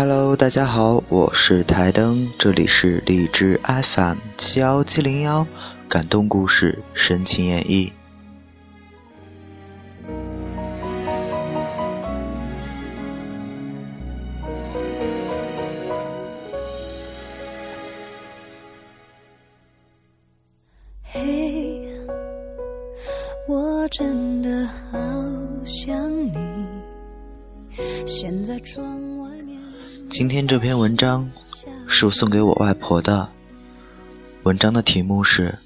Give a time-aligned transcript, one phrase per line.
[0.00, 5.44] Hello，大家好，我是台灯，这里是荔枝 FM 七幺七零幺，
[5.88, 7.90] 感动故事，深情演绎。
[21.02, 21.88] 嘿，
[23.48, 24.98] 我真的好
[25.64, 26.38] 想你。
[28.06, 29.07] 现在窗。
[30.08, 31.30] 今天这篇文章
[31.86, 33.28] 是我送给我外婆的。
[34.44, 35.58] 文章的题目是：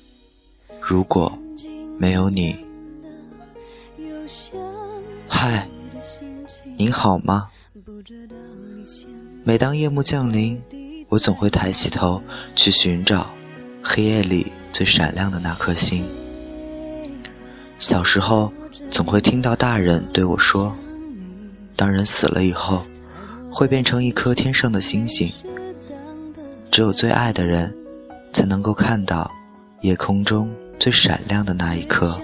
[0.80, 1.38] 如果
[1.96, 2.56] 没有你。
[5.28, 5.68] 嗨，
[6.76, 7.48] 您好吗？
[9.44, 10.60] 每当夜幕降临，
[11.08, 12.20] 我总会抬起头
[12.56, 13.30] 去寻找。
[13.82, 16.04] 黑夜里最闪亮的那颗星。
[17.78, 18.52] 小时候，
[18.90, 20.74] 总会听到大人对我说
[21.76, 22.84] ：“当人死了以后，
[23.52, 25.30] 会变成一颗天上的星星。
[26.70, 27.72] 只有最爱的人，
[28.32, 29.30] 才能够看到
[29.82, 32.18] 夜空中最闪亮的那一颗。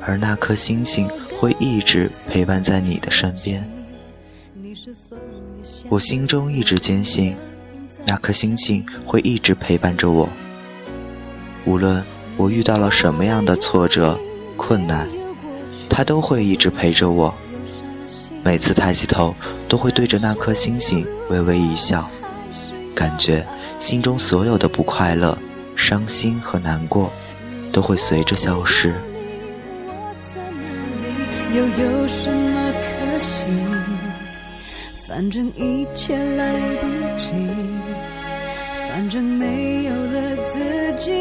[0.00, 3.68] 而那颗星星会一直陪伴在你的身边。
[5.88, 7.36] 我心中一直坚信。”
[8.06, 10.28] 那颗星星会一直陪伴着我，
[11.64, 12.04] 无论
[12.36, 14.18] 我遇到了什么样的挫折、
[14.58, 15.08] 困难，
[15.88, 17.34] 它都会一直陪着我。
[18.44, 19.34] 每次抬起头，
[19.68, 22.06] 都会对着那颗星星微微一笑，
[22.94, 23.44] 感觉
[23.78, 25.36] 心中所有的不快乐、
[25.74, 27.10] 伤心和难过，
[27.72, 28.94] 都会随着消失。
[31.54, 33.44] 又有什么可惜？
[35.08, 36.86] 反正一切来不
[37.18, 37.32] 及。
[38.90, 40.60] 反正没有了自
[40.98, 41.12] 己。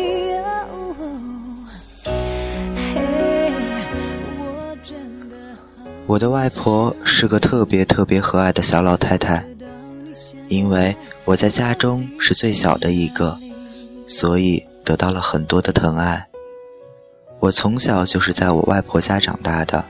[6.05, 9.45] 我的外婆是个特别特别和蔼的小老太太，
[10.49, 13.37] 因为我在家中是最小的一个，
[14.05, 16.27] 所以得到了很多的疼爱。
[17.39, 19.85] 我从小就是在我外婆家长大的，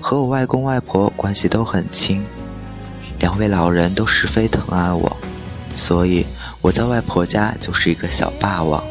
[0.00, 2.24] 和我外公外婆关系都很亲，
[3.18, 5.16] 两位老人都十分疼爱我，
[5.74, 6.26] 所以。
[6.62, 8.84] 我在外婆家就是一个小霸王，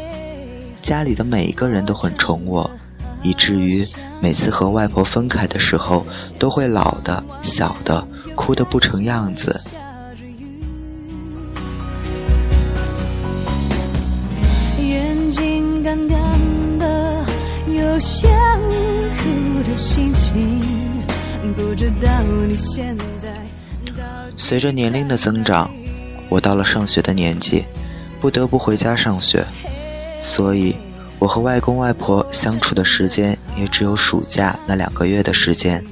[0.81, 2.67] 家里的每一个人都很宠我，
[3.21, 3.87] 以至于
[4.21, 6.05] 每次和外婆分开的时候，
[6.37, 9.61] 都会老的、小的哭得不成样子。
[14.79, 16.19] 眼睛干干
[16.79, 17.25] 的，
[17.67, 18.29] 有想
[19.17, 20.61] 哭的心情，
[21.55, 22.09] 不知道
[22.47, 23.33] 你现在。
[24.35, 25.69] 随着年龄的增长。
[26.31, 27.65] 我到了上学的年纪，
[28.19, 29.43] 不得不回家上学，
[30.21, 30.75] 所以
[31.19, 35.85] 我和外公外婆相处的时间也只有暑假那两个月的时间。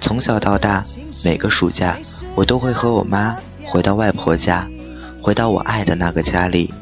[0.00, 0.84] 从小到大，
[1.22, 1.96] 每个暑假
[2.34, 4.68] 我都会和我妈回到外婆家，
[5.22, 6.74] 回到我爱的那个家里。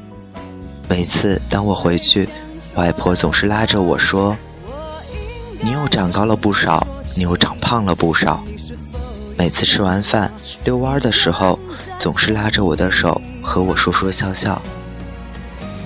[0.88, 2.28] 每次当我回去，
[2.74, 4.36] 外婆总是拉着我说
[5.60, 8.42] ：“你又长高了不少，你又长胖了不少。”
[9.38, 10.32] 每次吃完饭
[10.64, 11.58] 遛弯的时候。
[11.98, 14.62] 总是拉着我的手和我说说笑笑。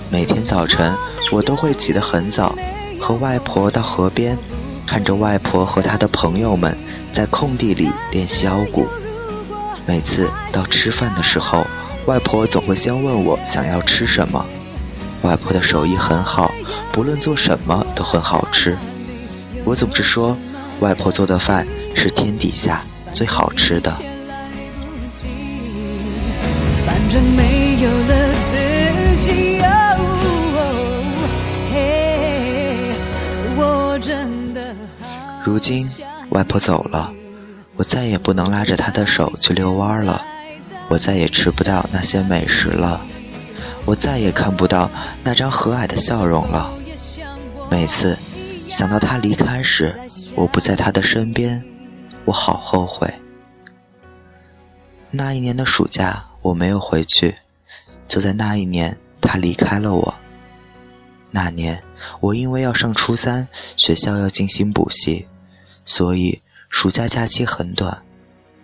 [0.09, 0.93] 每天早晨，
[1.31, 2.55] 我都会起得很早，
[2.99, 4.37] 和外婆到河边，
[4.85, 6.77] 看着外婆和她的朋友们
[7.11, 8.87] 在空地里练习腰鼓。
[9.85, 11.65] 每次到吃饭的时候，
[12.05, 14.45] 外婆总会先问我想要吃什么。
[15.23, 16.53] 外婆的手艺很好，
[16.91, 18.77] 不论做什么都很好吃。
[19.63, 20.37] 我总是说，
[20.79, 21.65] 外婆做的饭
[21.95, 23.91] 是天底下最好吃的。
[26.85, 29.74] 反正没有了自己。
[35.45, 35.87] 如今，
[36.29, 37.13] 外婆走了，
[37.75, 40.25] 我再也不能拉着她的手去遛弯了，
[40.87, 42.99] 我再也吃不到那些美食了，
[43.85, 44.89] 我再也看不到
[45.23, 46.73] 那张和蔼的笑容了。
[47.69, 48.17] 每次
[48.67, 49.95] 想到她离开时，
[50.33, 51.63] 我不在她的身边，
[52.25, 53.13] 我好后悔。
[55.11, 56.25] 那一年的暑假。
[56.45, 57.37] 我没有回去，
[58.07, 60.13] 就在那一年，他离开了我。
[61.31, 61.81] 那年，
[62.19, 65.27] 我因为要上初三，学校要进行补习，
[65.85, 68.03] 所以暑假假期很短。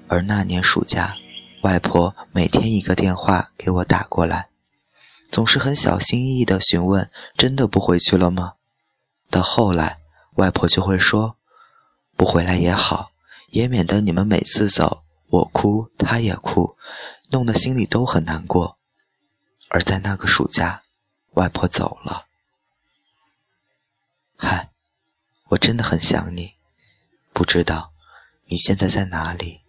[0.08, 1.16] 而那年暑假，
[1.62, 4.50] 外婆每天一个电话给我打过来，
[5.32, 8.56] 总是很小心翼翼地询问：“真的不回去了吗？”
[9.32, 10.00] 到后来，
[10.34, 11.38] 外婆就会说
[12.18, 13.12] ：“不回来也好，
[13.52, 16.76] 也免得你们每次走，我哭，她也哭。”
[17.34, 18.78] 弄得心里都很难过，
[19.70, 20.84] 而在那个暑假，
[21.36, 22.26] 外婆走了。
[24.36, 24.72] 嗨，
[25.46, 26.56] 我真的很想你，
[27.42, 27.92] 不知道
[28.46, 29.61] 你现在在哪里。